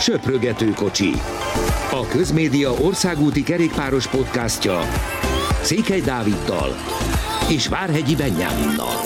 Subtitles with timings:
[0.00, 1.10] Söprögető kocsi.
[1.90, 4.80] A Közmédia országúti kerékpáros podcastja
[5.62, 6.70] Székely Dáviddal
[7.50, 8.96] és Várhegyi Benyáminnal.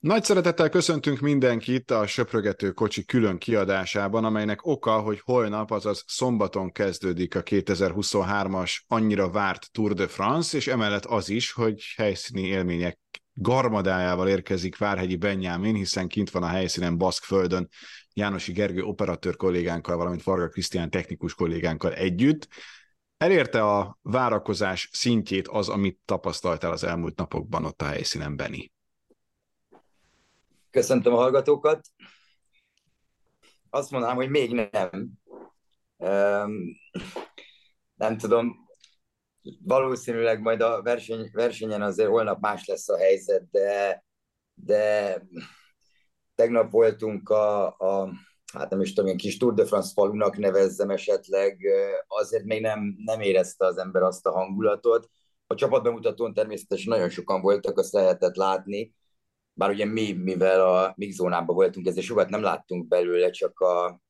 [0.00, 6.72] Nagy szeretettel köszöntünk mindenkit a Söprögető kocsi külön kiadásában, amelynek oka, hogy holnap, azaz szombaton
[6.72, 12.98] kezdődik a 2023-as annyira várt Tour de France, és emellett az is, hogy helyszíni élmények
[13.34, 17.68] garmadájával érkezik Várhegyi Benyámin, hiszen kint van a helyszínen Baszkföldön
[18.12, 22.48] Jánosi Gergő operatőr kollégánkkal, valamint Varga Krisztián technikus kollégánkkal együtt.
[23.16, 28.72] Elérte a várakozás szintjét az, amit tapasztaltál az elmúlt napokban ott a helyszínen, Beni?
[30.70, 31.88] Köszöntöm a hallgatókat.
[33.70, 35.10] Azt mondanám, hogy még nem.
[35.96, 36.52] Um,
[37.94, 38.69] nem tudom,
[39.64, 44.04] valószínűleg majd a verseny, versenyen azért holnap más lesz a helyzet, de,
[44.54, 45.16] de
[46.34, 48.12] tegnap voltunk a, a
[48.52, 51.58] hát nem is tudom, ilyen kis Tour de France falunak nevezzem esetleg,
[52.06, 55.08] azért még nem, nem érezte az ember azt a hangulatot.
[55.46, 58.94] A csapatbemutatón természetesen nagyon sokan voltak, azt lehetett látni,
[59.52, 64.00] bár ugye mi, mivel a mix zónában voltunk, ezért sokat nem láttunk belőle, csak a,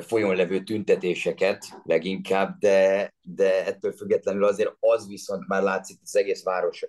[0.00, 6.42] folyón levő tüntetéseket leginkább, de, de ettől függetlenül azért az viszont már látszik, az egész
[6.42, 6.84] város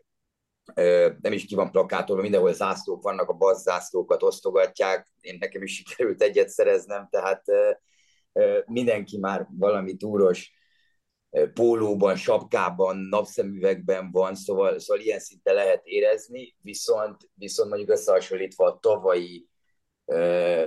[1.22, 5.75] nem is ki van plakátolva, mindenhol zászlók vannak, a bas zászlókat osztogatják, én nekem is
[5.75, 7.44] sikerült egyet szereznem, tehát
[8.66, 10.52] mindenki már valami túros
[11.53, 18.80] pólóban, sapkában, napszemüvegben van, szóval, szóval ilyen szinte lehet érezni, viszont, viszont mondjuk összehasonlítva a
[18.80, 19.50] tavalyi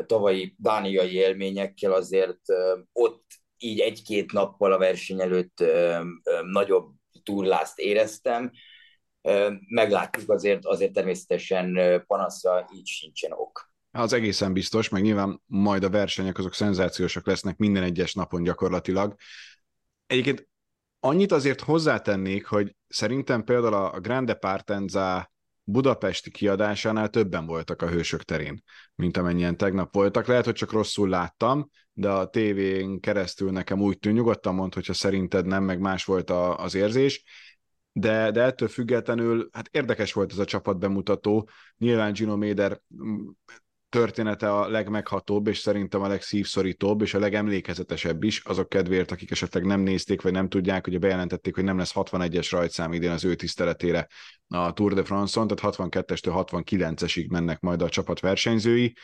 [0.06, 2.40] tavalyi dániai élményekkel azért
[2.92, 3.24] ott
[3.58, 5.64] így egy-két nappal a verseny előtt
[6.42, 6.92] nagyobb
[7.22, 8.50] turlást éreztem.
[9.68, 13.72] Meglátjuk azért, azért természetesen panaszra így sincsen ok.
[13.90, 19.14] Az egészen biztos, meg nyilván majd a versenyek azok szenzációsak lesznek minden egyes napon gyakorlatilag.
[20.06, 20.48] Egyébként
[21.00, 25.32] annyit azért hozzátennék, hogy szerintem például a Grande Partenza
[25.64, 28.62] budapesti kiadásánál többen voltak a hősök terén,
[28.94, 30.26] mint amennyien tegnap voltak.
[30.26, 34.92] Lehet, hogy csak rosszul láttam, de a tévén keresztül nekem úgy tűnt, nyugodtan mond, hogyha
[34.92, 37.24] szerinted nem, meg más volt a, az érzés.
[37.92, 41.48] De, de ettől függetlenül, hát érdekes volt ez a csapat bemutató.
[41.78, 42.80] Nyilván Gino Méder
[43.94, 49.64] története a legmeghatóbb, és szerintem a legszívszorítóbb, és a legemlékezetesebb is, azok kedvéért, akik esetleg
[49.64, 53.34] nem nézték, vagy nem tudják, hogy bejelentették, hogy nem lesz 61-es rajtszám idén az ő
[53.34, 54.06] tiszteletére
[54.48, 58.96] a Tour de France-on, tehát 62-estől 69-esig mennek majd a csapat versenyzői,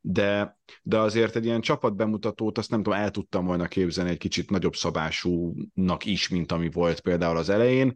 [0.00, 4.18] de, de azért egy ilyen csapat bemutatót azt nem tudom, el tudtam volna képzelni egy
[4.18, 7.94] kicsit nagyobb szabásúnak is, mint ami volt például az elején.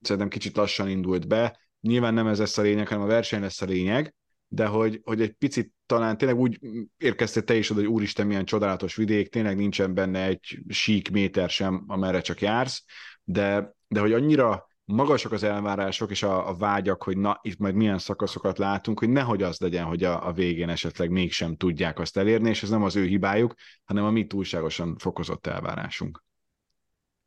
[0.00, 1.60] Szerintem kicsit lassan indult be.
[1.80, 4.14] Nyilván nem ez lesz a lényeg, hanem a verseny lesz a lényeg,
[4.52, 6.58] de hogy, hogy egy picit talán tényleg úgy
[6.98, 11.50] érkeztél te is oda, hogy úristen, milyen csodálatos vidék, tényleg nincsen benne egy sík méter
[11.50, 12.84] sem, amerre csak jársz,
[13.24, 17.74] de, de hogy annyira magasak az elvárások és a, a vágyak, hogy na, itt majd
[17.74, 22.16] milyen szakaszokat látunk, hogy nehogy az legyen, hogy a, a végén esetleg mégsem tudják azt
[22.16, 23.54] elérni, és ez nem az ő hibájuk,
[23.84, 26.24] hanem a mi túlságosan fokozott elvárásunk.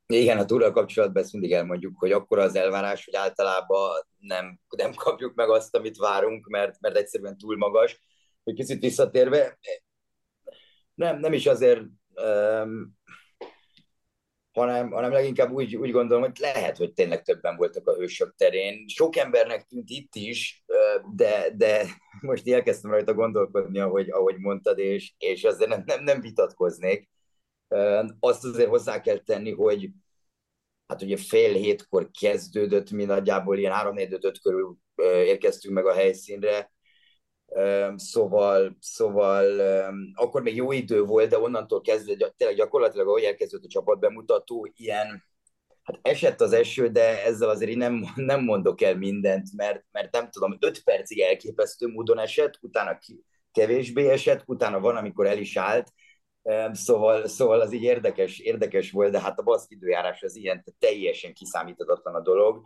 [0.07, 4.93] Igen, a túlra kapcsolatban ezt mindig elmondjuk, hogy akkor az elvárás, hogy általában nem, nem
[4.93, 7.99] kapjuk meg azt, amit várunk, mert, mert egyszerűen túl magas.
[8.45, 9.57] Hogy picit visszatérve,
[10.93, 11.81] nem, nem is azért,
[12.15, 12.97] um,
[14.51, 18.87] hanem, hanem leginkább úgy, úgy gondolom, hogy lehet, hogy tényleg többen voltak a hősök terén.
[18.87, 20.63] Sok embernek tűnt itt is,
[21.15, 21.85] de, de
[22.21, 27.09] most elkezdtem rajta gondolkodni, ahogy, ahogy mondtad, és, és azért nem, nem, nem vitatkoznék
[28.19, 29.89] azt azért hozzá kell tenni, hogy
[30.87, 35.93] hát ugye fél hétkor kezdődött, mi nagyjából ilyen 3 4 5 körül érkeztünk meg a
[35.93, 36.73] helyszínre,
[37.95, 39.59] Szóval, szóval
[40.13, 44.71] akkor még jó idő volt, de onnantól kezdve tényleg gyakorlatilag, ahogy elkezdődött a csapat bemutató,
[44.75, 45.23] ilyen,
[45.83, 50.11] hát esett az eső, de ezzel azért én nem, nem mondok el mindent, mert, mert
[50.11, 52.99] nem tudom, 5 percig elképesztő módon esett, utána
[53.51, 55.93] kevésbé esett, utána van, amikor el is állt,
[56.71, 61.33] Szóval, szóval az így érdekes, érdekes volt, de hát a baszk időjárás az ilyen teljesen
[61.33, 62.65] kiszámíthatatlan a dolog,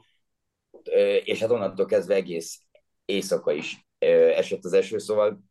[1.23, 2.61] és hát onnantól kezdve egész
[3.05, 5.43] éjszaka is esett az eső, szóval,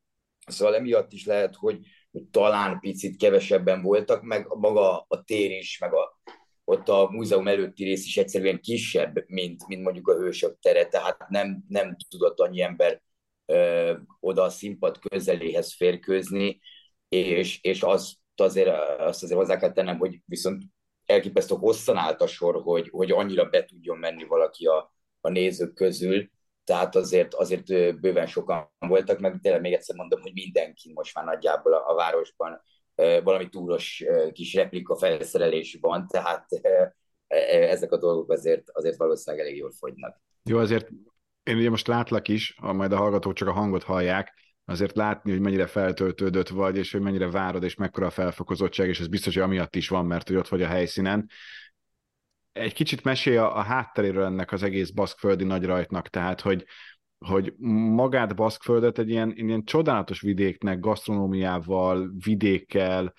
[0.47, 1.79] szóval emiatt is lehet, hogy,
[2.11, 6.21] hogy talán picit kevesebben voltak, meg maga a tér is, meg a,
[6.65, 11.29] ott a múzeum előtti rész is egyszerűen kisebb, mint, mint mondjuk a hősök tere, tehát
[11.29, 13.03] nem, nem tudott annyi ember
[13.47, 16.61] ö, oda a színpad közeléhez férkőzni,
[17.09, 18.69] és, és azt azért,
[18.99, 20.63] azt azért hozzá kell tennem, hogy viszont
[21.05, 25.75] elképesztő hosszan állt a sor, hogy, hogy annyira be tudjon menni valaki a, a nézők
[25.75, 26.31] közül.
[26.69, 27.65] Tehát azért, azért
[28.01, 31.95] bőven sokan voltak, meg tényleg még egyszer mondom, hogy mindenki most már nagyjából a, a
[31.95, 32.63] városban
[33.23, 36.47] valami túros kis replika felszerelés van, tehát
[37.71, 40.21] ezek a dolgok azért, azért valószínűleg elég jól fogynak.
[40.43, 40.89] Jó, azért
[41.43, 44.35] én ugye most látlak is, ha majd a hallgatók csak a hangot hallják,
[44.65, 49.01] azért látni, hogy mennyire feltöltődött vagy, és hogy mennyire várod, és mekkora a felfokozottság, és
[49.01, 51.29] ez biztos, hogy amiatt is van, mert hogy ott vagy a helyszínen.
[52.59, 56.65] Egy kicsit mesélj a, a hátteréről ennek az egész baszkföldi nagyrajtnak, tehát, hogy,
[57.19, 57.55] hogy
[57.95, 63.15] magát Baszkföldet egy ilyen, ilyen csodálatos vidéknek, gasztronómiával, vidékkel,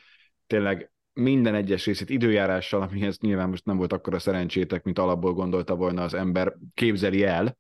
[0.48, 5.76] tényleg minden egyes részét időjárással, amihez nyilván most nem volt akkora szerencsétek, mint alapból gondolta
[5.76, 7.58] volna az ember, képzeli el.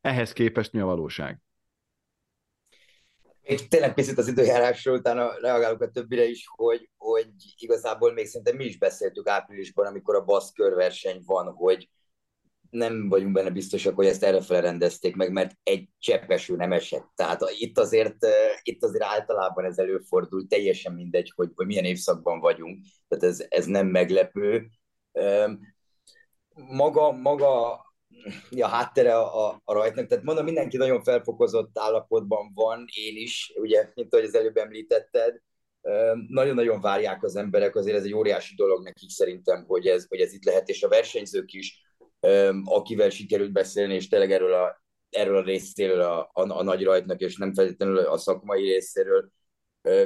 [0.00, 1.40] Ehhez képest mi a valóság?
[3.42, 8.56] Még tényleg picit az időjárásról, utána reagálok a többire is, hogy, hogy igazából még szerintem
[8.56, 11.88] mi is beszéltük áprilisban, amikor a baszk körverseny van, hogy,
[12.72, 17.10] nem vagyunk benne biztosak, hogy ezt erre rendezték meg, mert egy cseppeső nem esett.
[17.14, 18.16] Tehát itt azért,
[18.62, 23.66] itt azért általában ez előfordul, teljesen mindegy, hogy, hogy milyen évszakban vagyunk, tehát ez, ez
[23.66, 24.68] nem meglepő.
[26.54, 27.80] Maga, maga
[28.60, 33.90] a háttere a, a rajtnak, tehát mondom, mindenki nagyon felfokozott állapotban van, én is, ugye,
[33.94, 35.40] mint ahogy az előbb említetted,
[36.28, 40.32] nagyon-nagyon várják az emberek, azért ez egy óriási dolog nekik szerintem, hogy ez, hogy ez
[40.32, 41.80] itt lehet, és a versenyzők is
[42.64, 47.20] akivel sikerült beszélni, és tényleg erről a, erről a részéről a, a, a nagy rajtnak,
[47.20, 49.30] és nem feltétlenül a szakmai részéről,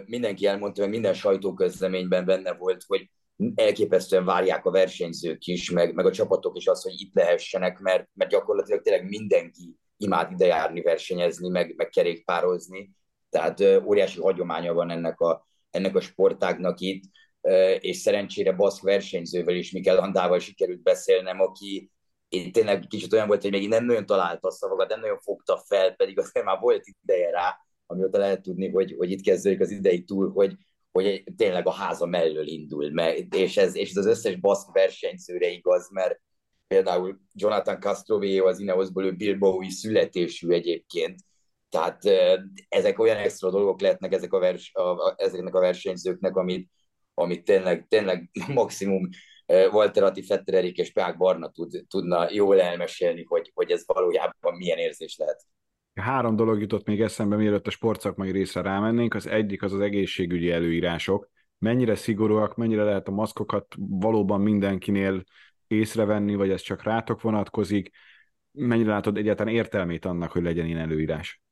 [0.04, 3.10] mindenki elmondta, hogy minden sajtóközleményben benne volt, hogy
[3.54, 8.08] elképesztően várják a versenyzők is, meg, meg a csapatok is azt, hogy itt lehessenek, mert,
[8.12, 12.90] mert gyakorlatilag tényleg mindenki imád ide járni, versenyezni, meg, meg kerékpározni.
[13.30, 17.02] Tehát óriási hagyománya van ennek a, ennek a sportágnak itt,
[17.78, 21.90] és szerencsére baszk versenyzővel is, Mikel Andával sikerült beszélnem, aki,
[22.28, 25.62] én tényleg kicsit olyan volt, hogy még nem nagyon találta a szavakat, nem nagyon fogta
[25.66, 27.56] fel, pedig azért már volt ideje rá,
[27.86, 30.56] amióta lehet tudni, hogy, hogy itt kezdődik az idei túl, hogy,
[30.96, 35.48] hogy tényleg a háza mellől indul, mert, és, ez, és ez az összes baszk versenyzőre
[35.48, 36.20] igaz, mert
[36.66, 41.20] például Jonathan Castroveo az Ineosból, ő Bilbaui születésű egyébként,
[41.69, 42.04] tehát
[42.69, 46.70] ezek olyan extra dolgok lehetnek ezek a vers, a, a, ezeknek a versenyzőknek, amit,
[47.14, 49.08] amit tényleg, tényleg maximum
[49.46, 54.54] Walter Atti, Fetter Erik és Pák Barna tud, tudna jól elmesélni, hogy, hogy ez valójában
[54.56, 55.42] milyen érzés lehet.
[56.00, 59.14] Három dolog jutott még eszembe, mielőtt a sportszakmai részre rámennénk.
[59.14, 61.28] Az egyik az az egészségügyi előírások.
[61.58, 65.25] Mennyire szigorúak, mennyire lehet a maszkokat valóban mindenkinél
[65.66, 67.90] észrevenni, vagy ez csak rátok vonatkozik?
[68.50, 71.43] Mennyire látod egyáltalán értelmét annak, hogy legyen ilyen előírás?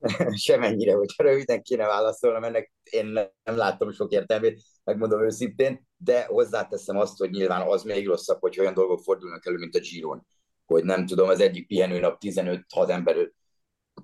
[0.46, 3.06] semennyire, hogyha röviden kéne válaszolnom, ennek én
[3.44, 8.60] nem látom sok értelmét, megmondom őszintén, de hozzáteszem azt, hogy nyilván az még rosszabb, hogy
[8.60, 10.26] olyan dolgok fordulnak elő, mint a Giron,
[10.66, 13.16] hogy nem tudom, az egyik pihenőnap 15-6 ember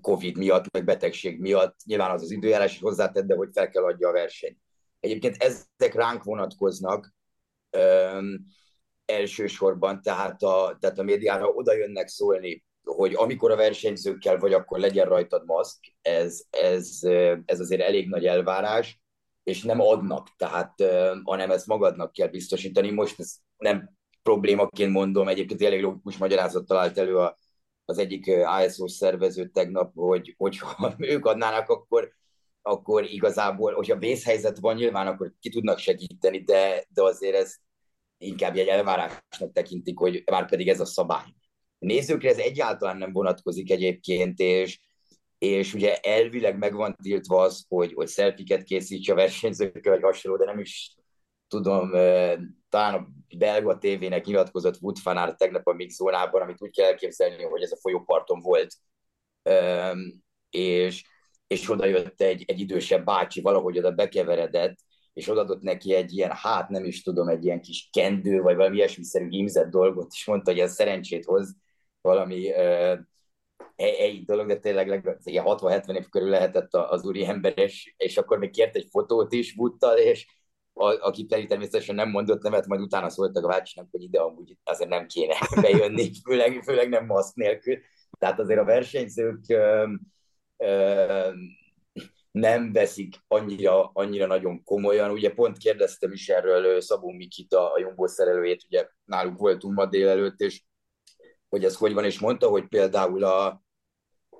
[0.00, 3.84] Covid miatt, meg betegség miatt, nyilván az az időjárás is hozzátett, de hogy fel kell
[3.84, 4.58] adja a versenyt.
[5.00, 7.14] Egyébként ezek ránk vonatkoznak
[7.70, 8.44] öm,
[9.04, 14.78] elsősorban, tehát a, tehát a médiára oda jönnek szólni hogy amikor a versenyzőkkel vagy, akkor
[14.78, 16.98] legyen rajtad maszk, ez, ez,
[17.44, 19.00] ez azért elég nagy elvárás,
[19.42, 20.74] és nem adnak, tehát,
[21.24, 22.90] hanem ezt magadnak kell biztosítani.
[22.90, 23.90] Most ez nem
[24.22, 27.38] problémaként mondom, egyébként elég logikus magyarázat talált elő a,
[27.84, 28.30] az egyik
[28.66, 32.12] ISO szervező tegnap, hogy hogyha ők adnának, akkor,
[32.62, 37.54] akkor igazából, hogyha vészhelyzet van, nyilván akkor ki tudnak segíteni, de, de azért ez
[38.18, 41.34] inkább egy elvárásnak tekintik, hogy már pedig ez a szabály.
[41.78, 44.80] Nézőkre ez egyáltalán nem vonatkozik egyébként, és,
[45.38, 50.38] és ugye elvileg meg van tiltva az, hogy, hogy szelfiket készíts a versenyzőkkel, vagy hasonló,
[50.38, 50.94] de nem is
[51.48, 51.90] tudom,
[52.70, 57.42] talán a belga tévének nyilatkozott Wood Fanár tegnap a mix zónában, amit úgy kell elképzelni,
[57.42, 58.74] hogy ez a folyóparton volt,
[60.50, 61.04] és,
[61.46, 64.76] és oda jött egy, egy idősebb bácsi, valahogy oda bekeveredett,
[65.12, 68.76] és odadott neki egy ilyen, hát nem is tudom, egy ilyen kis kendő, vagy valami
[68.76, 71.56] ilyesmiszerű hímzett dolgot, és mondta, hogy ez szerencsét hoz,
[72.00, 72.52] valami
[73.76, 78.38] egy dolog, de tényleg ilyen 60-70 év körül lehetett az úri ember, és, és akkor
[78.38, 80.26] még kért egy fotót is Buttal, és
[80.80, 84.90] aki pedig természetesen nem mondott nevet, majd utána szóltak a bácsinak, hogy ide amúgy azért
[84.90, 87.78] nem kéne bejönni, főleg, főleg nem maszk nélkül.
[88.18, 89.86] Tehát azért a versenyzők ö,
[90.56, 91.28] ö,
[92.30, 95.10] nem veszik annyira, annyira nagyon komolyan.
[95.10, 100.40] Ugye pont kérdeztem is erről Szabó Mikita, a Jumbo szerelőjét, ugye náluk voltunk ma délelőtt,
[100.40, 100.62] és
[101.48, 103.62] hogy ez hogy van, és mondta, hogy például a,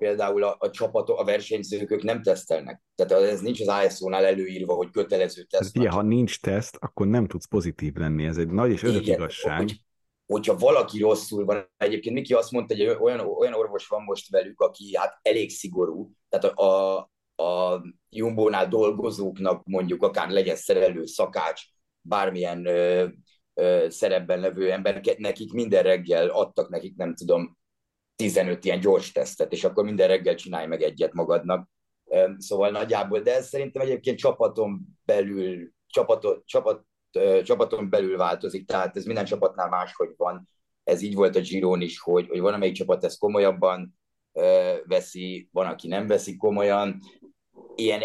[0.01, 2.81] például a, a csapatok, a versenyzők ők nem tesztelnek.
[2.95, 5.75] Tehát ez nincs az ISO-nál előírva, hogy kötelező teszt.
[5.75, 8.25] Igen, ha nincs teszt, akkor nem tudsz pozitív lenni.
[8.25, 9.57] Ez egy nagy és örök igazság.
[9.57, 9.81] Hogy,
[10.25, 14.59] hogyha valaki rosszul van, egyébként Miki azt mondta, hogy olyan, olyan orvos van most velük,
[14.59, 16.97] aki hát elég szigorú, tehát a,
[17.35, 21.61] a Jumbo-nál dolgozóknak mondjuk akár legyen szerelő, szakács,
[22.01, 23.07] bármilyen ö,
[23.53, 27.59] ö, szerepben levő ember, nekik minden reggel adtak nekik, nem tudom,
[28.21, 31.69] 15 ilyen gyors tesztet, és akkor minden reggel csinálj meg egyet magadnak.
[32.37, 36.85] Szóval nagyjából, de ez szerintem egyébként csapaton belül, csapaton, csapat,
[37.43, 40.49] csapaton belül változik, tehát ez minden csapatnál máshogy van.
[40.83, 43.99] Ez így volt a Giron is, hogy, hogy van, amelyik csapat ezt komolyabban
[44.83, 46.99] veszi, van, aki nem veszi komolyan.
[47.75, 48.01] Ilyen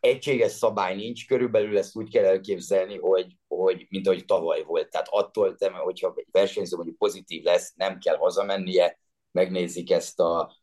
[0.00, 4.90] egységes szabály nincs, körülbelül ezt úgy kell elképzelni, hogy, hogy mint ahogy tavaly volt.
[4.90, 8.98] Tehát attól, hogyha egy versenyző mondjuk pozitív lesz, nem kell hazamennie,
[9.38, 10.56] megnézik ezt, a,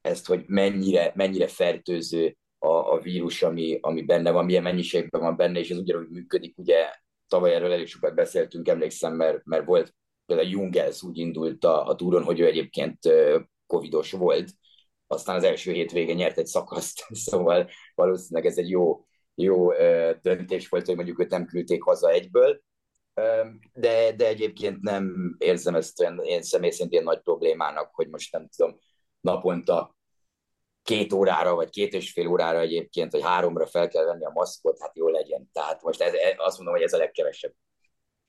[0.00, 5.36] ezt hogy mennyire, mennyire fertőző a, a vírus, ami, ami benne van, milyen mennyiségben van
[5.36, 6.58] benne, és ez ugyanúgy működik.
[6.58, 6.90] Ugye
[7.28, 9.94] tavaly erről elég sokat beszéltünk, emlékszem, mert, mert volt
[10.26, 12.98] például Jungels úgy indult a, a túron, hogy ő egyébként
[13.66, 14.50] covidos volt,
[15.06, 19.72] aztán az első hétvégén nyert egy szakaszt, szóval valószínűleg ez egy jó, jó
[20.22, 22.60] döntés volt, hogy mondjuk őt nem küldték haza egyből,
[23.72, 28.32] de, de egyébként nem érzem ezt olyan én személy szerint ilyen nagy problémának, hogy most
[28.32, 28.78] nem tudom,
[29.20, 29.96] naponta
[30.82, 34.80] két órára, vagy két és fél órára egyébként, vagy háromra fel kell venni a maszkot,
[34.80, 35.50] hát jó legyen.
[35.52, 37.52] Tehát most ez, azt mondom, hogy ez a legkevesebb.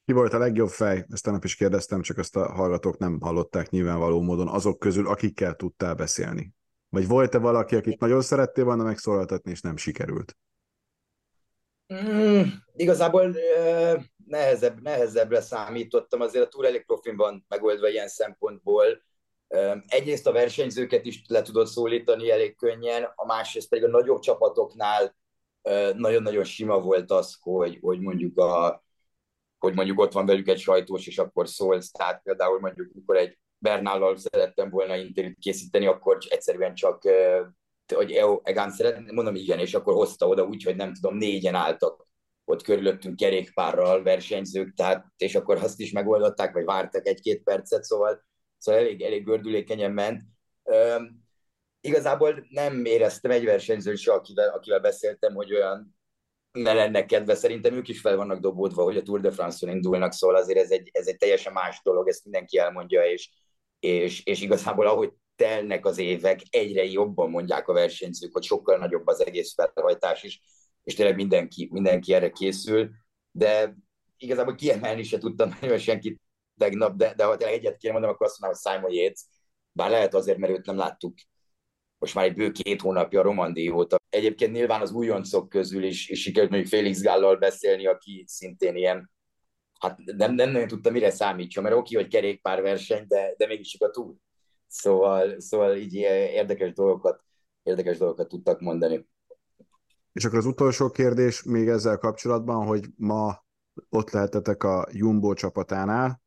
[0.06, 1.06] Ki volt a legjobb fej?
[1.10, 5.56] Ezt nap is kérdeztem, csak azt a hallgatók nem hallották nyilvánvaló módon azok közül, akikkel
[5.56, 6.54] tudtál beszélni.
[6.90, 10.38] Vagy volt-e valaki, akit nagyon szerettél volna megszólaltatni, és nem sikerült?
[11.94, 12.42] Mm,
[12.76, 18.86] igazából uh, nehezebb, nehezebbre számítottam, azért a túr elég profin van megoldva ilyen szempontból.
[19.88, 25.16] Egyrészt a versenyzőket is le tudod szólítani elég könnyen, a másrészt pedig a nagyobb csapatoknál
[25.96, 28.84] nagyon-nagyon sima volt az, hogy, hogy mondjuk a
[29.62, 31.92] hogy mondjuk ott van velük egy sajtós, és akkor szólsz.
[31.92, 37.04] Tehát például mondjuk, mikor egy Bernállal szerettem volna interjút készíteni, akkor egyszerűen csak
[37.96, 42.08] hogy Egan szeretném, mondom igen, és akkor hozta oda úgy, hogy nem tudom, négyen álltak
[42.46, 48.26] ott körülöttünk kerékpárral versenyzők, tehát, és akkor azt is megoldották, vagy vártak egy-két percet, szóval,
[48.58, 50.22] szóval elég, elég gördülékenyen ment.
[50.64, 51.24] Üm,
[51.82, 55.96] igazából nem éreztem egy versenyzőt se, akivel, akivel beszéltem, hogy olyan
[56.52, 57.36] ne lenne kedve.
[57.36, 60.72] Szerintem ők is fel vannak dobódva, hogy a Tour de France-on indulnak, szóval azért ez
[60.72, 63.30] egy, ez egy teljesen más dolog, ezt mindenki elmondja, és,
[63.80, 69.08] és, és igazából ahogy telnek az évek, egyre jobban mondják a versenyzők, hogy sokkal nagyobb
[69.08, 70.42] az egész felhajtás is,
[70.84, 72.90] és tényleg mindenki, mindenki erre készül,
[73.32, 73.76] de
[74.18, 76.22] igazából kiemelni se tudtam nagyon senkit
[76.58, 79.22] tegnap, de, de ha tényleg egyet kéne mondanom, akkor azt mondanám, hogy Simon Yates,
[79.72, 81.14] bár lehet azért, mert őt nem láttuk
[81.98, 83.98] most már egy bő két hónapja a Romandi óta.
[84.10, 89.12] Egyébként nyilván az újoncok közül is, is sikerült mondjuk Félix Gállal beszélni, aki szintén ilyen,
[89.80, 93.90] hát nem, nem nagyon tudta mire számítsa, mert oké, hogy kerékpárverseny, de, de mégis a
[93.90, 94.16] túl.
[94.72, 97.24] Szóval, szóval így érdekes dolgokat,
[97.64, 99.08] érdekes dolgokat tudtak mondani.
[100.14, 103.46] És akkor az utolsó kérdés még ezzel kapcsolatban, hogy ma
[103.90, 106.22] ott lehetetek a Jumbo csapatánál,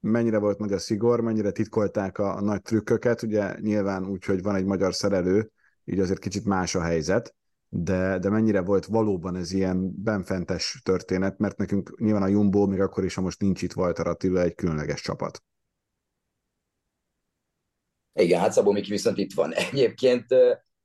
[0.00, 4.54] mennyire volt nagy a szigor, mennyire titkolták a, nagy trükköket, ugye nyilván úgy, hogy van
[4.54, 5.50] egy magyar szerelő,
[5.84, 7.34] így azért kicsit más a helyzet,
[7.68, 12.80] de, de mennyire volt valóban ez ilyen benfentes történet, mert nekünk nyilván a Jumbo, még
[12.80, 15.42] akkor is, ha most nincs itt Walter Attila, egy különleges csapat.
[18.18, 19.52] Igen, hát Szabó Miki viszont itt van.
[19.70, 20.26] Egyébként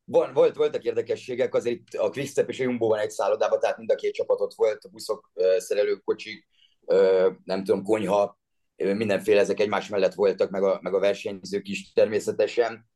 [0.03, 3.91] van, volt, voltak érdekességek, azért itt a Quickstep és a Jumbo egy szállodában, tehát mind
[3.91, 6.47] a két csapatot volt, buszok, szerelők, kocsik,
[7.43, 8.39] nem tudom, konyha,
[8.75, 12.89] mindenféle ezek egymás mellett voltak, meg a, meg a versenyzők is természetesen.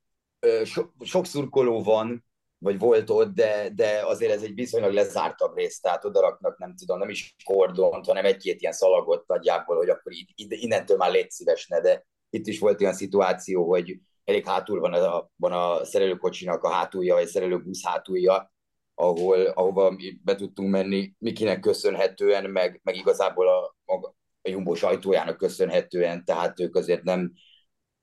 [0.63, 2.25] So, sok szurkoló van,
[2.57, 6.99] vagy volt ott, de, de azért ez egy viszonylag lezártabb rész, tehát odaraknak, nem tudom,
[6.99, 12.05] nem is kordont, hanem egy-két ilyen szalagot nagyjából, hogy akkor innentől már légy szívesne, de
[12.29, 17.13] itt is volt olyan szituáció, hogy elég hátul van a, van a szerelőkocsinak a hátulja,
[17.13, 18.53] vagy szerelőbusz hátulja,
[18.95, 24.07] ahol, ahova mi be tudtunk menni, Mikinek köszönhetően, meg, meg igazából a, a,
[24.41, 27.31] a Jumbo sajtójának köszönhetően, tehát ők azért nem,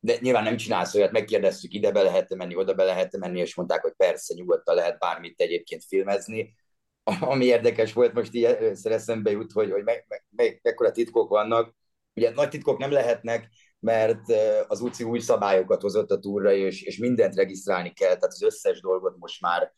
[0.00, 3.54] de nyilván nem csinálsz olyat, megkérdeztük, ide be lehet menni, oda be lehet menni, és
[3.54, 6.54] mondták, hogy persze, nyugodtan lehet bármit egyébként filmezni.
[7.20, 11.28] Ami érdekes volt, most így először eszembe jut, hogy, hogy me, me, me, mekkora titkok
[11.28, 11.74] vannak.
[12.14, 13.48] Ugye nagy titkok nem lehetnek,
[13.84, 14.20] mert
[14.66, 18.80] az UCI új szabályokat hozott a túra, és, és mindent regisztrálni kell, tehát az összes
[18.80, 19.72] dolgot most már,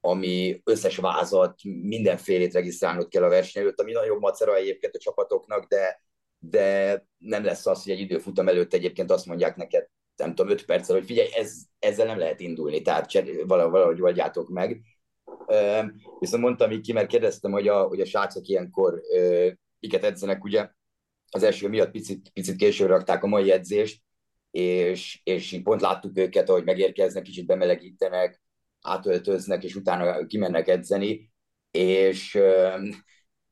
[0.00, 5.64] ami összes vázat, mindenfélét regisztrálnod kell a verseny előtt, ami nagyon macera egyébként a csapatoknak,
[5.64, 6.02] de,
[6.38, 9.86] de nem lesz az, hogy egy időfutam előtt egyébként azt mondják neked,
[10.16, 13.12] nem tudom, öt perccel, hogy figyelj, ez, ezzel nem lehet indulni, tehát
[13.46, 14.80] valahogy, valahogy oldjátok meg.
[16.18, 19.00] Viszont mondtam így ki, mert kérdeztem, hogy a, hogy a srácok ilyenkor
[19.80, 20.68] miket edzenek, ugye
[21.30, 24.02] az első miatt picit, picit később rakták a mai edzést,
[24.50, 28.42] és, és így pont láttuk őket, ahogy megérkeznek, kicsit bemelegítenek,
[28.80, 31.32] átöltöznek, és utána kimennek edzeni,
[31.70, 32.38] és,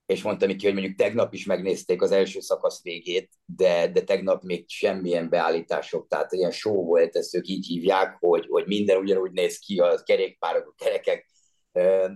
[0.07, 4.43] és mondtam neki, hogy mondjuk tegnap is megnézték az első szakasz végét, de, de tegnap
[4.43, 9.33] még semmilyen beállítások, tehát ilyen show volt, ezt ők így hívják, hogy, hogy minden ugyanúgy
[9.33, 11.27] néz ki, a kerékpárok, a kerekek,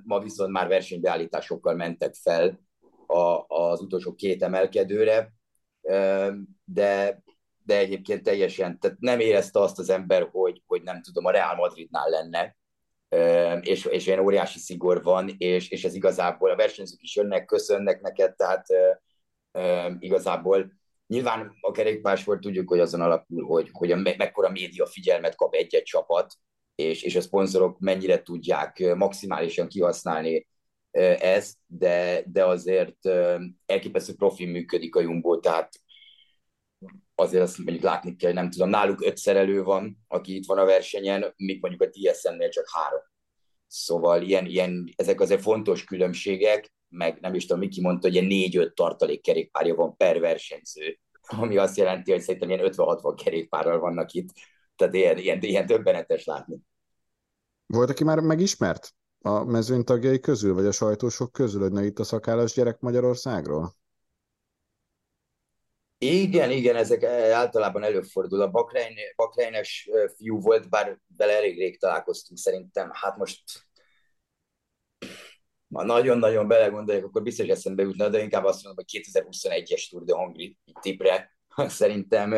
[0.04, 2.60] ma viszont már versenybeállításokkal mentek fel
[3.06, 5.32] a, az utolsó két emelkedőre,
[6.64, 7.22] de,
[7.64, 11.54] de egyébként teljesen, tehát nem érezte azt az ember, hogy, hogy nem tudom, a Real
[11.54, 12.56] Madridnál lenne,
[13.60, 18.00] és, és olyan óriási szigor van, és, és ez igazából a versenyzők is jönnek, köszönnek
[18.00, 18.66] neked, tehát
[19.98, 20.72] igazából
[21.06, 25.82] nyilván a kerékpársport tudjuk, hogy azon alapul, hogy, hogy a, mekkora média figyelmet kap egy-egy
[25.82, 26.34] csapat,
[26.74, 30.46] és, és a szponzorok mennyire tudják maximálisan kihasználni
[30.90, 33.06] ezt, de, de azért
[33.66, 35.80] elképesztő profi működik a Jumbo, tehát
[37.14, 40.64] azért azt mondjuk látni kell, nem tudom, náluk öt szerelő van, aki itt van a
[40.64, 43.00] versenyen, míg mondjuk a TSN-nél csak három.
[43.66, 48.26] Szóval ilyen, ilyen, ezek azért fontos különbségek, meg nem is tudom, Miki mondta, hogy ilyen
[48.26, 54.12] négy-öt tartalék kerékpárja van per versenyző, ami azt jelenti, hogy szerintem ilyen 50-60 kerékpárral vannak
[54.12, 54.28] itt,
[54.76, 56.56] tehát ilyen, ilyen, ilyen döbbenetes látni.
[57.66, 61.98] Volt, aki már megismert a mezőny tagjai közül, vagy a sajtósok közül, hogy ne itt
[61.98, 63.74] a szakállas gyerek Magyarországról?
[65.98, 68.40] Igen, igen, ezek általában előfordul.
[68.40, 72.90] A Bakrein, Bakreines fiú volt, bár vele elég rég találkoztunk szerintem.
[72.92, 73.42] Hát most
[75.74, 80.14] ha nagyon-nagyon belegondoljuk, akkor biztos eszembe jutna, de inkább azt mondom, hogy 2021-es Tour de
[80.14, 81.36] Hongri tipre
[81.80, 82.32] szerintem.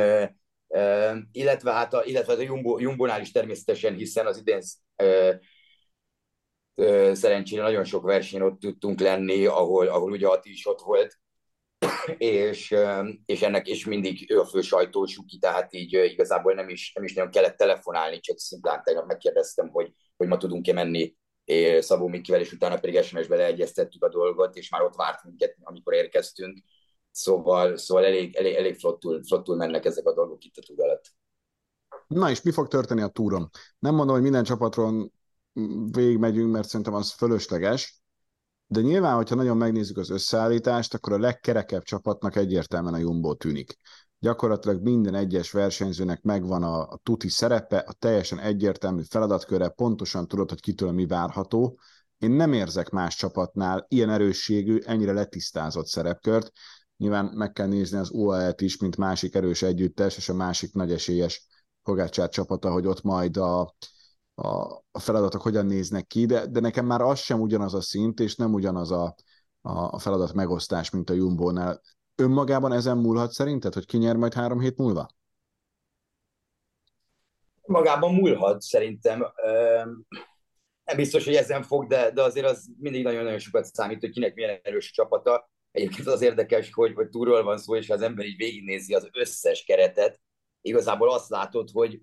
[1.33, 4.61] illetve hát a, illetve a Jumbo, Jumbonál is természetesen, hiszen az idén
[7.13, 11.19] szerencsére nagyon sok versenyen ott tudtunk lenni, ahol, ahol ugye Ati is ott volt,
[12.17, 12.75] és,
[13.27, 17.15] és ennek is mindig ő a fő sajtósuki, tehát így igazából nem is, nem is
[17.15, 21.17] nagyon kellett telefonálni, csak szimplán tegnap megkérdeztem, hogy, hogy ma tudunk-e menni
[21.79, 25.95] Szabó Mikivel, és utána pedig SMS-be leegyeztettük a dolgot, és már ott várt minket, amikor
[25.95, 26.59] érkeztünk.
[27.11, 31.05] Szóval, szóval elég, elég, elég flottul, flottul mennek ezek a dolgok itt a túr alatt.
[32.07, 33.51] Na és mi fog történni a túron?
[33.79, 35.11] Nem mondom, hogy minden csapatról
[35.91, 38.03] végigmegyünk, mert szerintem az fölösleges,
[38.67, 43.77] de nyilván, hogyha nagyon megnézzük az összeállítást, akkor a legkerekebb csapatnak egyértelműen a Jumbo tűnik.
[44.19, 50.49] Gyakorlatilag minden egyes versenyzőnek megvan a, a tuti szerepe, a teljesen egyértelmű feladatköre, pontosan tudod,
[50.49, 51.79] hogy kitől mi várható.
[52.19, 56.53] Én nem érzek más csapatnál ilyen erősségű, ennyire letisztázott szerepkört.
[56.97, 60.93] Nyilván meg kell nézni az UAE-t is, mint másik erős együttes, és a másik nagy
[60.93, 61.47] esélyes
[61.83, 63.75] Pogácsár csapata, hogy ott majd a,
[64.43, 68.21] a, a feladatok hogyan néznek ki, de, de nekem már az sem ugyanaz a szint,
[68.21, 69.15] és nem ugyanaz a,
[69.61, 71.81] a, feladat megosztás, mint a Jumbo-nál.
[72.15, 75.09] Önmagában ezen múlhat szerinted, hogy ki nyer majd három hét múlva?
[77.67, 79.27] Magában múlhat szerintem.
[80.85, 84.35] Nem biztos, hogy ezen fog, de, de azért az mindig nagyon-nagyon sokat számít, hogy kinek
[84.35, 85.51] milyen erős csapata.
[85.71, 89.65] Egyébként az érdekes, hogy, hogy túról van szó, és az ember így végignézi az összes
[89.65, 90.21] keretet,
[90.61, 92.01] igazából azt látod, hogy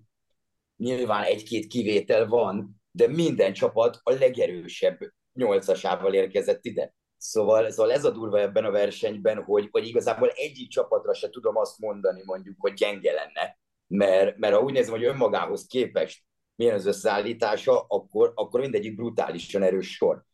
[0.80, 4.98] nyilván egy-két kivétel van, de minden csapat a legerősebb
[5.32, 6.94] nyolcasával érkezett ide.
[7.16, 11.56] Szóval, szóval ez a durva ebben a versenyben, hogy, hogy igazából egyik csapatra se tudom
[11.56, 16.22] azt mondani mondjuk, hogy gyenge lenne, mert, mert ha úgy nézem, hogy önmagához képest
[16.54, 20.24] milyen az összeállítása, akkor, akkor mindegyik brutálisan erős sor.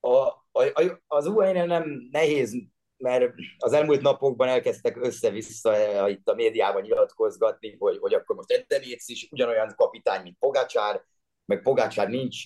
[0.00, 0.16] A,
[0.52, 2.54] a, az UAE-nél nem nehéz
[2.98, 8.50] mert az elmúlt napokban elkezdtek össze-vissza eh, itt a médiában nyilatkozgatni, hogy, hogy akkor most
[8.50, 11.04] Edemész is ugyanolyan kapitány, mint Pogácsár,
[11.44, 12.36] meg Pogácsár nincs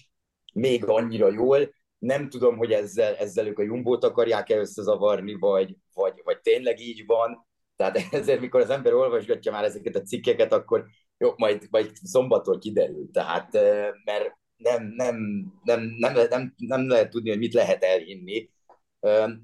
[0.55, 1.75] még annyira jól.
[1.99, 7.07] Nem tudom, hogy ezzel, ezzel ők a Jumbót akarják-e összezavarni, vagy, vagy, vagy tényleg így
[7.07, 7.47] van.
[7.77, 10.87] Tehát ezért, mikor az ember olvasgatja már ezeket a cikkeket, akkor
[11.19, 13.11] jó, majd, majd szombattól kiderül.
[13.13, 15.17] Tehát, eh, mert nem, nem,
[15.65, 18.51] nem, nem, nem, nem lehet tudni, hogy mit lehet elhinni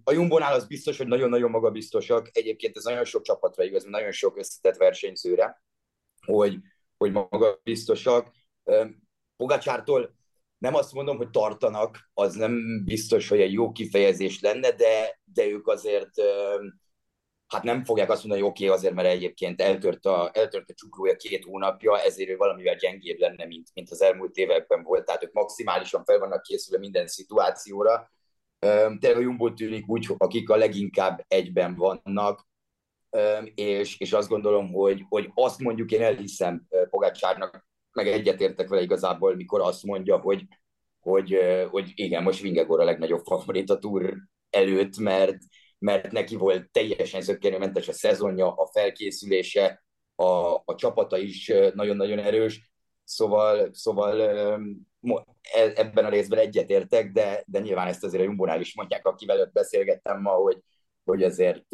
[0.04, 2.28] a Jumbonál az biztos, hogy nagyon-nagyon magabiztosak.
[2.32, 5.62] Egyébként ez nagyon sok csapatra igaz, nagyon sok összetett versenyzőre,
[6.26, 6.56] hogy,
[6.96, 8.32] hogy magabiztosak.
[9.36, 10.16] Pogacsártól
[10.58, 15.46] nem azt mondom, hogy tartanak, az nem biztos, hogy egy jó kifejezés lenne, de, de
[15.46, 16.10] ők azért
[17.46, 20.74] hát nem fogják azt mondani, hogy oké, okay, azért, mert egyébként eltört a, eltört a
[20.74, 25.04] csuklója két hónapja, ezért ő valamivel gyengébb lenne, mint, mint az elmúlt években volt.
[25.04, 28.10] Tehát ők maximálisan fel vannak készülve minden szituációra,
[28.58, 32.46] Tényleg a Jumbo tűnik úgy, akik a leginkább egyben vannak,
[33.54, 39.34] és, és azt gondolom, hogy, hogy azt mondjuk én elhiszem Pogácsárnak, meg egyetértek vele igazából,
[39.34, 40.44] mikor azt mondja, hogy,
[41.00, 41.38] hogy,
[41.70, 44.16] hogy igen, most Vingegor a legnagyobb favorit a túr
[44.50, 45.38] előtt, mert,
[45.78, 52.67] mert neki volt teljesen zöggenőmentes a szezonja, a felkészülése, a, a csapata is nagyon-nagyon erős,
[53.08, 58.74] szóval, szóval e, ebben a részben egyetértek, de, de nyilván ezt azért a Jumbonál is
[58.74, 60.62] mondják, akivel ott beszélgettem ma, hogy,
[61.04, 61.64] hogy azért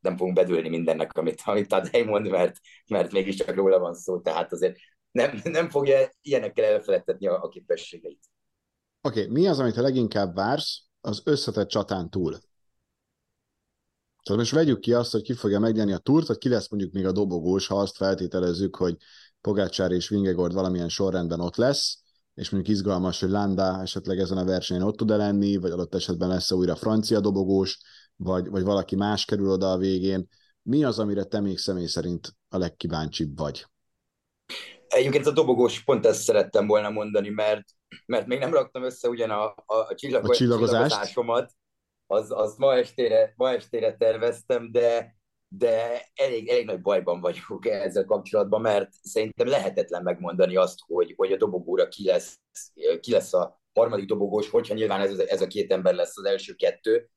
[0.00, 4.52] nem fogunk bedülni mindennek, amit, amit Tadej mond, mert, mert mégiscsak róla van szó, tehát
[4.52, 4.76] azért
[5.10, 8.24] nem, nem fogja ilyenekkel elfelejtetni a, a képességeit.
[9.02, 12.38] Oké, okay, mi az, amit a leginkább vársz az összetett csatán túl?
[14.22, 16.92] Tehát most vegyük ki azt, hogy ki fogja megnyerni a túrt, vagy ki lesz mondjuk
[16.92, 18.96] még a dobogós, ha azt feltételezzük, hogy
[19.44, 21.98] Pogácsár és Vingegord valamilyen sorrendben ott lesz,
[22.34, 26.28] és mondjuk izgalmas, hogy Landa esetleg ezen a versenyen ott tud-e lenni, vagy adott esetben
[26.28, 27.78] lesz -e újra francia dobogós,
[28.16, 30.28] vagy, vagy valaki más kerül oda a végén.
[30.62, 33.66] Mi az, amire te még személy szerint a legkíváncsibb vagy?
[34.88, 37.64] Egyébként a dobogós pont ezt szerettem volna mondani, mert,
[38.06, 41.52] mert még nem raktam össze ugyan a, a, a, csillagos, a csillagozásomat,
[42.06, 45.16] az, az ma, estére, ma estére terveztem, de,
[45.58, 51.32] de elég, elég nagy bajban vagyok ezzel kapcsolatban, mert szerintem lehetetlen megmondani azt, hogy, hogy
[51.32, 52.40] a dobogóra ki lesz,
[53.00, 56.54] ki lesz a harmadik dobogós, hogyha nyilván ez, ez a két ember lesz az első
[56.54, 57.10] kettő.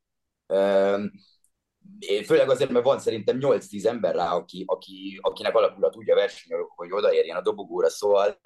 [2.25, 6.57] Főleg azért, mert van szerintem 8-10 ember rá, aki, aki, akinek alakulat úgy a verseny,
[6.75, 8.39] hogy odaérjen a dobogóra, szóval,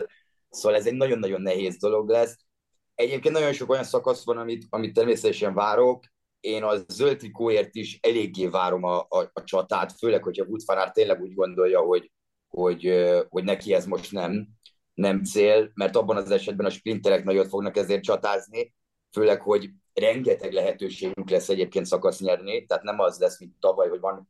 [0.50, 2.38] szóval ez egy nagyon-nagyon nehéz dolog lesz.
[2.96, 6.04] Egyébként nagyon sok olyan szakasz van, amit, amit természetesen várok,
[6.42, 11.22] én a zöld trikóért is eléggé várom a, a, a csatát, főleg, hogyha Wood tényleg
[11.22, 12.12] úgy gondolja, hogy,
[12.48, 14.48] hogy, hogy neki ez most nem,
[14.94, 18.74] nem cél, mert abban az esetben a sprinterek nagyot fognak ezért csatázni,
[19.12, 24.00] főleg, hogy rengeteg lehetőségünk lesz egyébként szakasz nyerni, tehát nem az lesz, mint tavaly, hogy
[24.00, 24.30] van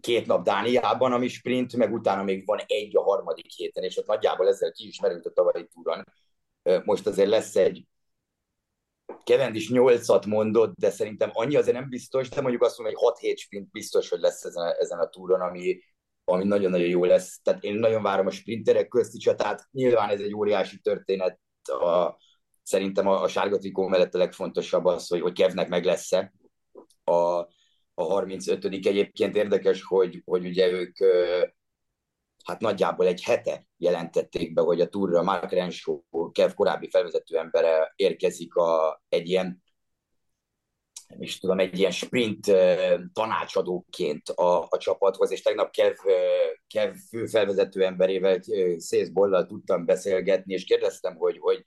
[0.00, 4.06] két nap Dániában, ami sprint, meg utána még van egy a harmadik héten, és ott
[4.06, 6.04] nagyjából ezzel ki is merült a tavalyi túron.
[6.84, 7.86] Most azért lesz egy
[9.52, 13.36] is 8-at mondott, de szerintem annyi azért nem biztos, de mondjuk azt mondom, hogy 6-7
[13.36, 15.78] sprint biztos, hogy lesz ezen a, ezen a túron, ami,
[16.24, 17.40] ami nagyon-nagyon jó lesz.
[17.42, 19.68] Tehát én nagyon várom a sprinterek közti csatát.
[19.70, 21.40] Nyilván ez egy óriási történet.
[21.62, 22.16] A,
[22.62, 26.32] szerintem a, a sárga trikó mellett a legfontosabb az, hogy, hogy Kevnek meg lesz-e
[27.04, 27.48] a,
[27.94, 30.96] a 35 egyébként érdekes, hogy, hogy ugye ők
[32.44, 36.00] hát nagyjából egy hete jelentették be, hogy a túra Mark Renshaw,
[36.32, 39.62] Kev korábbi felvezető embere érkezik a, egy ilyen
[41.10, 42.46] nem is tudom, egy ilyen sprint
[43.12, 45.94] tanácsadóként a, a csapathoz, és tegnap Kev,
[46.66, 48.40] Kev fő felvezető emberével,
[48.76, 51.64] Szész Bollal tudtam beszélgetni, és kérdeztem, hogy, hogy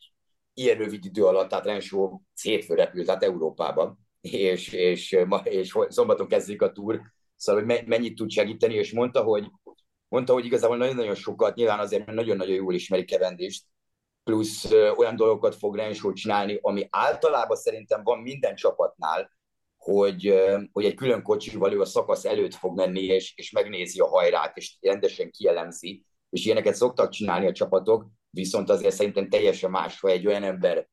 [0.53, 6.27] ilyen rövid idő alatt, tehát Renshaw hétfő repült, tehát Európában, és, és, ma, és szombaton
[6.27, 7.01] kezdik a túr,
[7.35, 9.47] szóval hogy mennyit tud segíteni, és mondta, hogy
[10.13, 13.63] mondta, hogy igazából nagyon-nagyon sokat, nyilván azért, mert nagyon-nagyon jól ismeri Kevendést,
[14.23, 19.31] plusz olyan dolgokat fog Renshaw csinálni, ami általában szerintem van minden csapatnál,
[19.77, 24.07] hogy, hogy egy külön kocsival ő a szakasz előtt fog menni, és, és megnézi a
[24.07, 29.99] hajrát, és rendesen kielemzi, és ilyeneket szoktak csinálni a csapatok, viszont azért szerintem teljesen más,
[29.99, 30.87] ha egy olyan ember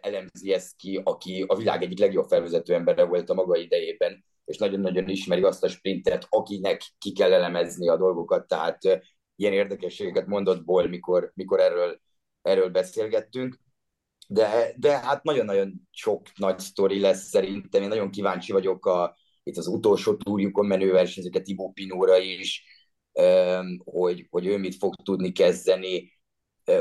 [0.00, 4.56] elemzi ezt ki, aki a világ egyik legjobb felvezető embere volt a maga idejében, és
[4.56, 8.78] nagyon-nagyon ismeri azt a sprintet, akinek ki kell elemezni a dolgokat, tehát
[9.36, 12.00] ilyen érdekességeket mondott Ból, mikor, mikor erről,
[12.42, 13.58] erről beszélgettünk.
[14.28, 19.56] De, de hát nagyon-nagyon sok nagy sztori lesz szerintem, én nagyon kíváncsi vagyok a, itt
[19.56, 22.64] az utolsó túrjukon menő versenyzőket, Tibó Pinóra is,
[23.84, 26.17] hogy, hogy ő mit fog tudni kezdeni,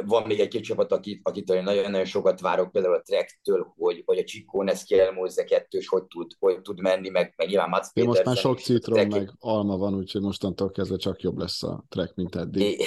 [0.06, 4.24] van még egy-két csapat, akit, akitől nagyon-nagyon sokat várok, például a Trektől, hogy, hogy a
[4.24, 8.16] Csikó Neszki Elmóze kettős, hogy tud, hogy tud menni, meg, meg nyilván Mats Pétersen.
[8.16, 12.16] Most már sok citrom, meg alma van, úgyhogy mostantól kezdve csak jobb lesz a Trek,
[12.16, 12.62] mint eddig.
[12.62, 12.86] I-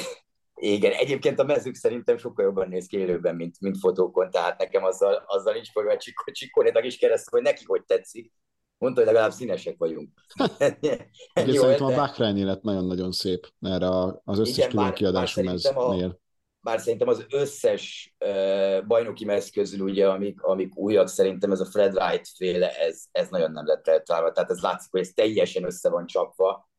[0.55, 4.85] igen, egyébként a mezők szerintem sokkal jobban néz ki élőben, mint, mint fotókon, tehát nekem
[4.85, 8.33] azzal, azzal nincs probléma, Csikó, Csikónétak is keresztül, hogy neki hogy tetszik.
[8.79, 10.11] Mondta, hogy legalább színesek vagyunk.
[11.47, 11.95] Jó, szerintem de...
[11.95, 13.89] a Bahreini lett nagyon-nagyon szép erre
[14.25, 16.21] az összes Igen, külön kiadású meznél
[16.61, 21.65] bár szerintem az összes uh, bajnoki mez közül, ugye, amik, amik újak, szerintem ez a
[21.65, 24.33] Fred Wright féle, ez, ez nagyon nem lett eltalálva.
[24.33, 26.71] Tehát ez látszik, hogy ez teljesen össze van csapva.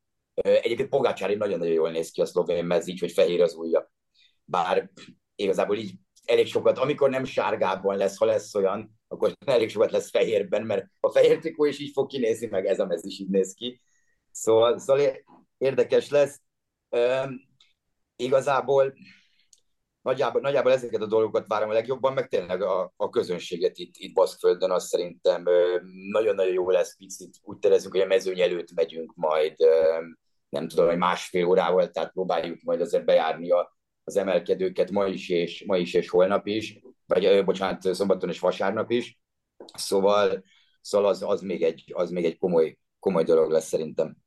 [0.46, 3.92] Uh, egyébként Pogácsári nagyon-nagyon jól néz ki a szlovén mez, így, hogy fehér az ujja.
[4.46, 4.92] Bár
[5.36, 5.94] igazából így
[6.26, 10.86] elég sokat, amikor nem sárgában lesz, ha lesz olyan, akkor elég sokat lesz fehérben, mert
[11.00, 13.82] a fehér trikó is így fog kinézni, meg ez a mez is így néz ki.
[14.32, 15.24] Szóval, szóval
[15.58, 16.42] érdekes lesz.
[16.90, 17.42] Um,
[18.16, 18.94] igazából
[20.02, 24.14] nagyjából, nagyjából ezeket a dolgokat várom a legjobban, meg tényleg a, a közönséget itt, itt
[24.14, 25.44] Baszkföldön, azt szerintem
[26.12, 27.40] nagyon-nagyon jó lesz picit.
[27.42, 29.56] Úgy terezzük, hogy a mezőny előtt megyünk majd,
[30.50, 35.30] nem tudom, hogy másfél órával, tehát próbáljuk majd azért bejárni a, az emelkedőket ma is,
[35.30, 39.20] és, ma is, és holnap is, vagy bocsánat, szombaton és vasárnap is.
[39.74, 40.44] Szóval,
[40.82, 44.18] szóval az, az, még, egy, az még egy komoly, komoly dolog lesz szerintem.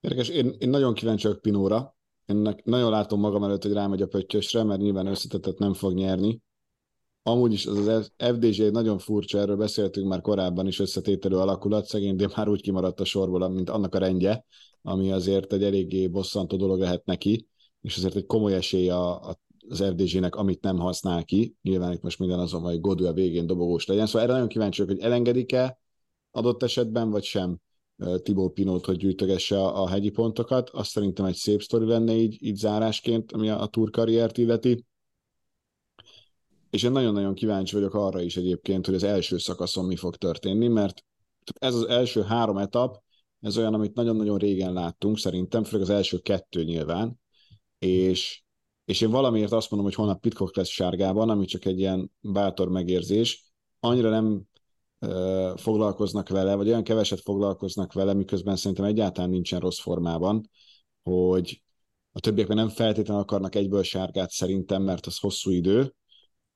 [0.00, 1.96] Érdekes, én, én nagyon kíváncsi vagyok Pinóra.
[2.26, 6.42] Én nagyon látom magam előtt, hogy rámegy a pöttyösre, mert nyilván összetettet nem fog nyerni.
[7.22, 11.86] Amúgy is az, az FDG egy nagyon furcsa, erről beszéltünk már korábban is összetételő alakulat,
[11.86, 14.44] szegény, de már úgy kimaradt a sorból, mint annak a rendje,
[14.82, 17.48] ami azért egy eléggé bosszantó dolog lehet neki,
[17.80, 21.54] és azért egy komoly esély a, a az FDG-nek, amit nem használ ki.
[21.62, 24.06] Nyilván itt most minden azon, hogy Godő a végén dobogós legyen.
[24.06, 25.78] Szóval erre nagyon kíváncsi vagyok, hogy elengedik-e
[26.30, 27.58] adott esetben, vagy sem
[28.22, 30.70] Tibó Pinót, hogy gyűjtögesse a, hegyi pontokat.
[30.70, 34.84] Azt szerintem egy szép sztori lenne így, így zárásként, ami a, a túr karriert illeti.
[36.70, 40.68] És én nagyon-nagyon kíváncsi vagyok arra is egyébként, hogy az első szakaszon mi fog történni,
[40.68, 41.04] mert
[41.58, 43.02] ez az első három etap,
[43.40, 47.20] ez olyan, amit nagyon-nagyon régen láttunk, szerintem, főleg az első kettő nyilván,
[47.78, 48.42] és,
[48.84, 52.68] és én valamiért azt mondom, hogy holnap Pitcock lesz sárgában, ami csak egy ilyen bátor
[52.68, 54.42] megérzés, annyira nem
[55.56, 60.50] foglalkoznak vele, vagy olyan keveset foglalkoznak vele, miközben szerintem egyáltalán nincsen rossz formában,
[61.02, 61.62] hogy
[62.12, 65.94] a többiekben nem feltétlenül akarnak egyből sárgát szerintem, mert az hosszú idő.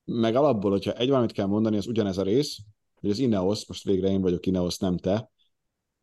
[0.03, 2.57] Meg alapból, hogyha egy valamit kell mondani, az ugyanez a rész,
[2.99, 5.31] hogy az Ineos, most végre én vagyok Ineos, nem te,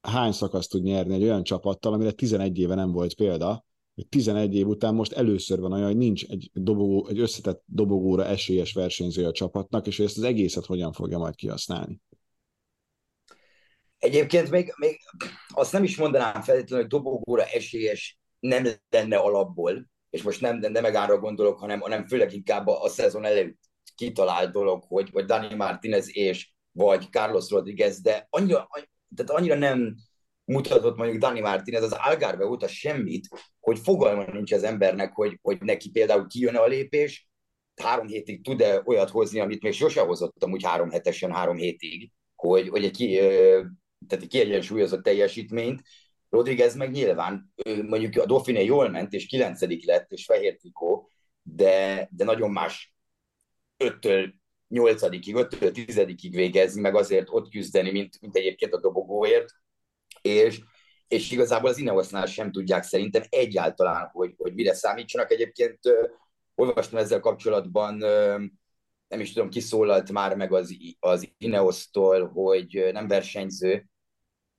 [0.00, 4.54] hány szakaszt tud nyerni egy olyan csapattal, amire 11 éve nem volt példa, hogy 11
[4.54, 9.26] év után most először van olyan, hogy nincs egy, dobogó, egy összetett dobogóra esélyes versenyző
[9.26, 12.00] a csapatnak, és hogy ezt az egészet hogyan fogja majd kihasználni.
[13.98, 14.98] Egyébként még, még
[15.48, 20.82] azt nem is mondanám feltétlenül, hogy dobogóra esélyes nem lenne alapból, és most nem, nem
[20.82, 23.59] Megára gondolok, hanem, hanem főleg inkább a, a szezon előtt
[23.94, 28.68] kitalált dolog, hogy, hogy Dani Martinez és vagy Carlos Rodriguez, de annyira,
[29.16, 29.96] tehát annyira nem
[30.44, 33.28] mutatott mondjuk Dani Martinez az Algarve óta semmit,
[33.61, 37.28] hogy fogalma nincs az embernek, hogy, hogy neki például kijön a lépés,
[37.82, 42.68] három hétig tud-e olyat hozni, amit még sose hozott amúgy három hetesen, három hétig, hogy,
[42.68, 43.20] hogy egy ki,
[44.09, 45.83] tehát egy kiegyensúlyozott teljesítményt.
[46.31, 51.11] Rodriguez meg nyilván mondjuk a Dauphiné jól ment, és kilencedik lett, és fehér trikó,
[51.42, 52.95] de, de nagyon más
[53.77, 54.35] öttől
[54.69, 59.49] nyolcadikig, öttől tizedikig végezni, meg azért ott küzdeni, mint, mint egyébként a dobogóért,
[60.23, 60.61] és,
[61.09, 65.31] és igazából az Ineosnál sem tudják szerintem egyáltalán, hogy, hogy mire számítsanak.
[65.31, 65.79] Egyébként
[66.55, 67.97] olvastam ezzel kapcsolatban
[69.09, 73.88] nem is tudom, kiszólalt már meg az, az Ineos-tól, hogy nem versenyző,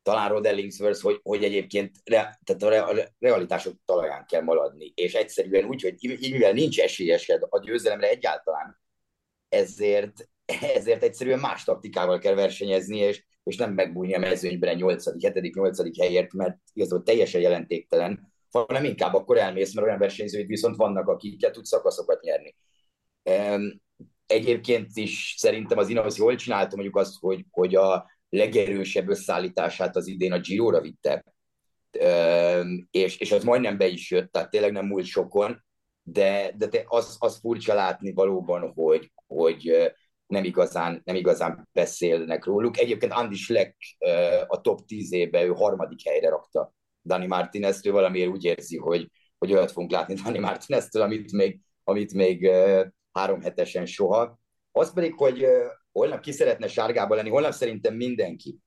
[0.07, 4.91] talán Rod Ellingsworth, hogy, hogy egyébként re, tehát a, re, a realitások talaján kell maradni,
[4.95, 8.81] és egyszerűen úgy, hogy így, mivel nincs esélyesed a győzelemre egyáltalán,
[9.49, 10.29] ezért,
[10.75, 15.55] ezért egyszerűen más taktikával kell versenyezni, és, és nem megbújni a mezőnyben a 8., 7.,
[15.55, 15.99] 8.
[15.99, 21.51] helyért, mert igazából teljesen jelentéktelen, hanem inkább akkor elmész, mert olyan versenyzőid viszont vannak, akikkel
[21.51, 22.55] tudsz szakaszokat nyerni.
[24.25, 30.07] Egyébként is szerintem az Ineos jól csinálta mondjuk azt, hogy, hogy a legerősebb összeállítását az
[30.07, 31.23] idén a Giro-ra vitte,
[32.91, 35.65] és, és az majdnem be is jött, tehát tényleg nem múlt sokon,
[36.03, 39.93] de, de az, az furcsa látni valóban, hogy, hogy
[40.27, 42.77] nem igazán, nem igazán beszélnek róluk.
[42.77, 43.75] Egyébként Andy Schleck
[44.47, 46.73] a top 10 éve ő harmadik helyre rakta
[47.05, 52.13] Dani Martinez-től, valamiért úgy érzi, hogy, hogy olyat fogunk látni Dani Martinez-től, amit még, amit
[52.13, 52.49] még
[53.11, 54.39] három hetesen soha.
[54.71, 55.45] Az pedig, hogy
[55.97, 58.57] holnap ki szeretne sárgába lenni, holnap szerintem mindenki,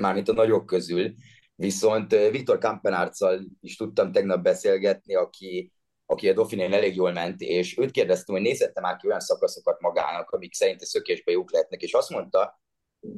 [0.00, 1.14] mármint a nagyok közül,
[1.54, 5.72] viszont Viktor Kampenárccal is tudtam tegnap beszélgetni, aki,
[6.06, 9.80] aki a Dauphinén elég jól ment, és őt kérdeztem, hogy nézette már ki olyan szakaszokat
[9.80, 12.60] magának, amik szerint szökésbe jók lehetnek, és azt mondta,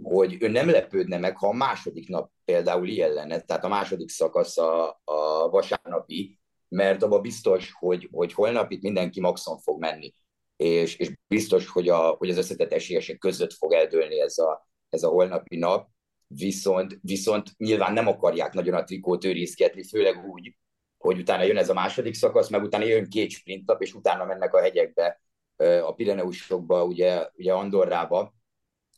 [0.03, 4.09] hogy ő nem lepődne meg, ha a második nap például ilyen lenne, tehát a második
[4.09, 10.15] szakasz a, a vasárnapi, mert abban biztos, hogy, hogy holnap itt mindenki maxon fog menni
[10.59, 15.03] és, és biztos, hogy, a, hogy az összetett esélyesek között fog eldőlni ez a, ez
[15.03, 15.89] a holnapi nap,
[16.27, 20.57] viszont, viszont nyilván nem akarják nagyon a trikót őrizgetni, főleg úgy,
[20.99, 24.25] hogy utána jön ez a második szakasz, meg utána jön két sprint nap, és utána
[24.25, 25.21] mennek a hegyekbe,
[25.57, 28.35] a Pireneusokba, ugye, ugye Andorrába.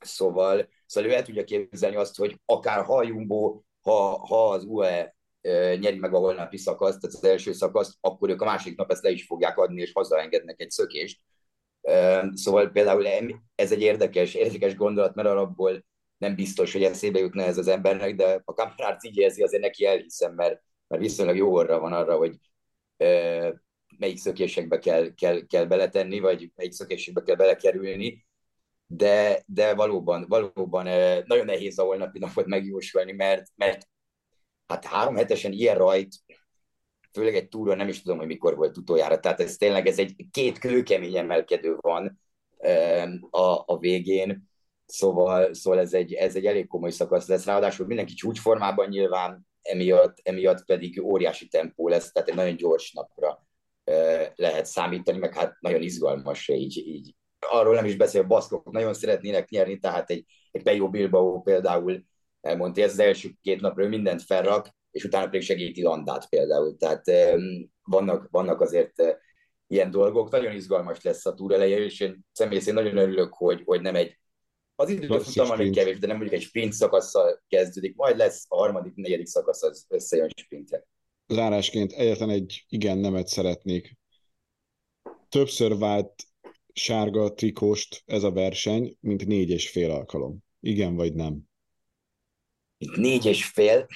[0.01, 4.64] Szóval, szóval ő el tudja képzelni azt, hogy akár ha a Jumbo, ha, ha az
[4.64, 5.14] UE
[5.77, 9.03] nyeri meg a holnapi szakaszt, tehát az első szakaszt, akkor ők a másik nap ezt
[9.03, 11.20] le is fogják adni, és hazaengednek egy szökést,
[12.35, 13.07] Szóval például
[13.55, 15.85] ez egy érdekes, érdekes gondolat, mert alapból
[16.19, 19.87] nem biztos, hogy eszébe jutna ez az embernek, de a kamerát így érzi, azért neki
[19.87, 22.37] elhiszem, mert, mert viszonylag jó orra van arra, hogy
[23.99, 28.27] melyik szökésekbe kell, kell, kell beletenni, vagy melyik szökésekbe kell belekerülni,
[28.87, 30.85] de, de valóban, valóban
[31.27, 33.88] nagyon nehéz a holnapi napot megjósolni, mert, mert
[34.66, 36.14] hát három hetesen ilyen rajt,
[37.12, 40.27] főleg egy túron nem is tudom, hogy mikor volt utoljára, tehát ez tényleg ez egy
[40.31, 42.20] két kőkemény emelkedő van
[43.31, 44.49] a, a végén,
[44.90, 50.18] Szóval, szóval ez, egy, ez egy elég komoly szakasz lesz, ráadásul mindenki csúcsformában nyilván, emiatt,
[50.23, 53.46] emiatt pedig óriási tempó lesz, tehát egy nagyon gyors napra
[54.35, 57.14] lehet számítani, meg hát nagyon izgalmas így, így.
[57.38, 62.05] Arról nem is beszél, a baszkok nagyon szeretnének nyerni, tehát egy, egy Pejo Bilbao például
[62.40, 66.76] elmondta, ez az első két napról mindent felrak, és utána pedig segíti Landát például.
[66.76, 67.05] Tehát
[67.83, 68.94] vannak, vannak azért
[69.66, 70.31] ilyen dolgok.
[70.31, 73.94] Nagyon izgalmas lesz a túr eleje, és én személy szerint nagyon örülök, hogy, hogy nem
[73.94, 74.18] egy
[74.74, 78.94] az időfutam még kevés, de nem mondjuk egy sprint szakaszsal kezdődik, majd lesz a harmadik,
[78.94, 80.87] negyedik szakasz, az összejön sprintre.
[81.26, 83.98] Zárásként egyetlen egy igen nemet szeretnék.
[85.29, 86.24] Többször vált
[86.72, 90.38] sárga trikóst ez a verseny, mint négy és fél alkalom.
[90.61, 91.40] Igen vagy nem?
[92.79, 93.87] Itt négy és fél.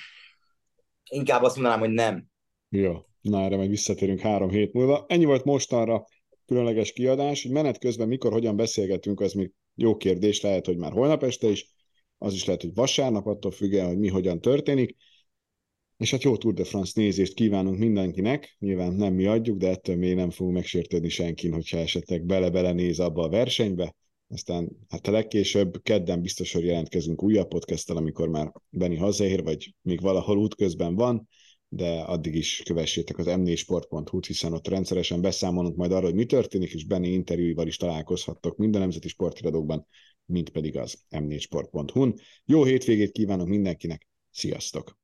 [1.10, 2.26] Inkább azt mondanám, hogy nem.
[2.68, 5.04] Jó, na erre meg visszatérünk három hét múlva.
[5.08, 6.04] Ennyi volt mostanra
[6.46, 10.92] különleges kiadás, hogy menet közben mikor, hogyan beszélgetünk, az még jó kérdés, lehet, hogy már
[10.92, 11.72] holnap este is,
[12.18, 14.96] az is lehet, hogy vasárnap, attól függően, hogy mi hogyan történik.
[15.96, 19.96] És hát jó Tour de France nézést kívánunk mindenkinek, nyilván nem mi adjuk, de ettől
[19.96, 23.94] még nem fogunk megsértődni senkin, hogyha esetleg bele-bele néz abba a versenybe.
[24.28, 29.74] Aztán hát a legkésőbb kedden biztos, hogy jelentkezünk újabb podcasttel, amikor már Benni hazaér, vagy
[29.82, 31.28] még valahol útközben van,
[31.68, 36.72] de addig is kövessétek az m4sport.hu-t, hiszen ott rendszeresen beszámolunk majd arról, hogy mi történik,
[36.72, 39.86] és Benni interjúival is találkozhattok mind a nemzeti sportiradókban,
[40.26, 42.14] mint pedig az m4sport.hu-n.
[42.44, 45.02] Jó hétvégét kívánok mindenkinek, sziasztok!